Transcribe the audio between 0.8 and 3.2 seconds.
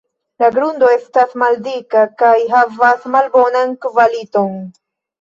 estas maldika kaj havas